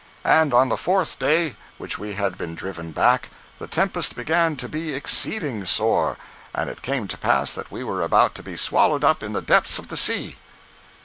And 0.25 0.51
on 0.51 0.69
the 0.69 0.77
fourth 0.77 1.19
day, 1.19 1.55
which 1.77 1.99
we 1.99 2.13
had 2.13 2.35
been 2.35 2.55
driven 2.55 2.91
back, 2.91 3.29
the 3.59 3.67
tempest 3.67 4.15
began 4.15 4.55
to 4.55 4.67
be 4.67 4.95
exceeding 4.95 5.63
sore. 5.67 6.17
And 6.55 6.71
it 6.71 6.81
came 6.81 7.07
to 7.07 7.19
pass 7.19 7.53
that 7.53 7.69
we 7.69 7.83
were 7.83 8.01
about 8.01 8.33
to 8.41 8.41
be 8.41 8.57
swallowed 8.57 9.03
up 9.03 9.21
in 9.21 9.33
the 9.33 9.43
depths 9.43 9.77
of 9.77 9.89
the 9.89 9.97
sea. 9.97 10.37